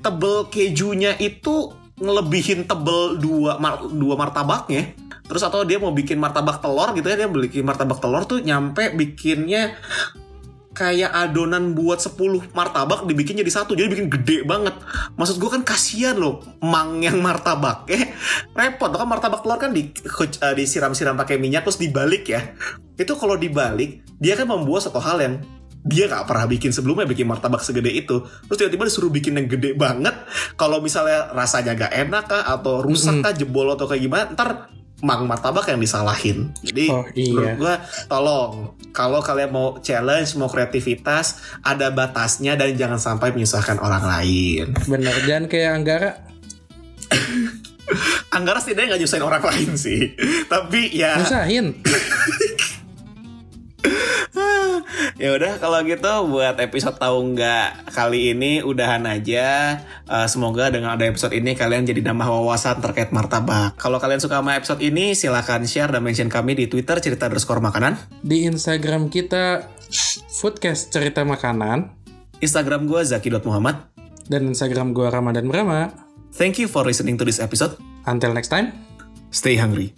tebel 0.00 0.48
kejunya 0.48 1.16
itu 1.20 1.72
ngelebihin 2.00 2.64
tebel 2.64 3.20
dua 3.20 3.60
mar- 3.60 3.92
dua 3.92 4.16
martabaknya 4.16 4.96
terus 5.28 5.44
atau 5.46 5.62
dia 5.62 5.78
mau 5.78 5.94
bikin 5.94 6.18
martabak 6.18 6.58
telur 6.58 6.90
gitu 6.96 7.06
ya 7.06 7.16
dia 7.22 7.28
bikin 7.30 7.62
martabak 7.62 8.02
telur 8.02 8.24
tuh 8.26 8.42
nyampe 8.42 8.90
bikinnya 8.96 9.76
kayak 10.70 11.10
adonan 11.10 11.74
buat 11.74 11.98
10 11.98 12.54
martabak 12.54 13.02
dibikin 13.02 13.42
jadi 13.42 13.50
satu 13.50 13.74
jadi 13.74 13.90
bikin 13.90 14.06
gede 14.06 14.46
banget. 14.46 14.74
Maksud 15.18 15.42
gue 15.42 15.50
kan 15.50 15.62
kasihan 15.66 16.14
loh 16.14 16.42
mang 16.62 17.02
yang 17.02 17.18
martabak. 17.18 17.86
Eh 17.90 18.14
repot 18.54 18.94
kan 18.94 19.06
martabak 19.06 19.42
telur 19.42 19.58
kan 19.58 19.74
di, 19.74 19.90
eh, 19.90 20.54
disiram-siram 20.54 21.18
pakai 21.18 21.42
minyak 21.42 21.66
terus 21.66 21.82
dibalik 21.82 22.30
ya. 22.30 22.54
Itu 22.94 23.18
kalau 23.18 23.34
dibalik 23.34 24.06
dia 24.22 24.38
kan 24.38 24.46
membuat 24.46 24.86
satu 24.86 25.02
hal 25.02 25.18
yang 25.18 25.34
dia 25.80 26.12
nggak 26.12 26.28
pernah 26.28 26.44
bikin 26.44 26.70
sebelumnya 26.76 27.08
bikin 27.08 27.26
martabak 27.26 27.64
segede 27.64 27.90
itu. 27.90 28.22
Terus 28.46 28.56
tiba-tiba 28.60 28.84
disuruh 28.86 29.10
bikin 29.10 29.42
yang 29.42 29.48
gede 29.50 29.74
banget. 29.74 30.12
Kalau 30.54 30.78
misalnya 30.78 31.32
rasanya 31.32 31.72
gak 31.74 31.92
enak 31.96 32.24
kah 32.28 32.44
atau 32.46 32.84
rusak 32.84 33.24
kah 33.24 33.32
jebol 33.32 33.72
atau 33.72 33.88
kayak 33.88 34.02
gimana 34.04 34.24
ntar 34.36 34.70
mang 35.00 35.24
martabak 35.24 35.64
yang 35.66 35.78
disalahin 35.78 36.52
jadi 36.60 36.86
Oh, 36.88 37.04
iya. 37.12 37.32
menurut 37.32 37.56
gua 37.56 37.74
tolong 38.06 38.52
kalau 38.90 39.20
kalian 39.20 39.48
mau 39.48 39.78
challenge 39.78 40.34
mau 40.34 40.46
kreativitas 40.46 41.38
ada 41.60 41.88
batasnya 41.88 42.54
dan 42.54 42.72
jangan 42.72 42.96
sampai 42.96 43.30
menyusahkan 43.30 43.76
orang 43.76 44.02
lain 44.02 44.76
Bener, 44.84 45.14
jangan 45.22 45.44
kayak 45.46 45.70
Anggara. 45.74 46.10
Anggara 48.30 48.58
setidaknya 48.58 48.94
nggak 48.94 49.02
nyusahin 49.02 49.24
orang 49.24 49.42
lain 49.42 49.70
sih 49.74 50.14
tapi 50.46 50.92
ya 50.92 51.18
Nusahin. 51.18 51.74
ya 55.20 55.36
udah 55.36 55.60
kalau 55.60 55.84
gitu 55.84 56.32
buat 56.32 56.56
episode 56.56 56.96
tahu 56.96 57.36
nggak 57.36 57.92
kali 57.92 58.32
ini 58.32 58.64
udahan 58.64 59.04
aja. 59.04 59.76
Eh, 60.08 60.26
semoga 60.32 60.72
dengan 60.72 60.96
ada 60.96 61.04
episode 61.04 61.36
ini 61.36 61.52
kalian 61.52 61.84
jadi 61.84 62.00
nambah 62.00 62.24
wawasan 62.24 62.80
terkait 62.80 63.12
martabak. 63.12 63.76
Kalau 63.76 64.00
kalian 64.00 64.24
suka 64.24 64.40
sama 64.40 64.56
episode 64.56 64.80
ini 64.80 65.12
silahkan 65.12 65.60
share 65.68 65.92
dan 65.92 66.00
mention 66.00 66.32
kami 66.32 66.56
di 66.56 66.64
twitter 66.66 66.96
cerita 67.04 67.28
underscore 67.28 67.60
makanan. 67.60 68.00
Di 68.24 68.48
Instagram 68.48 69.12
kita 69.12 69.68
Foodcast 70.40 70.88
Cerita 70.88 71.20
Makanan. 71.28 72.00
Instagram 72.40 72.88
gue 72.88 73.04
zaki.muhammad 73.04 73.92
dan 74.32 74.48
Instagram 74.48 74.96
gua 74.96 75.12
Ramadan 75.12 75.44
Brahma. 75.44 75.92
thank 76.32 76.56
you 76.56 76.70
for 76.70 76.88
listening 76.88 77.20
to 77.20 77.26
this 77.28 77.36
episode. 77.36 77.76
Until 78.08 78.32
next 78.32 78.48
time. 78.48 78.72
stay 79.30 79.56
hungry 79.56 79.94